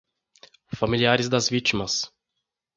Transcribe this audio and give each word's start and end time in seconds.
Familiares 0.79 1.29
das 1.29 1.51
vítimas 1.51 2.11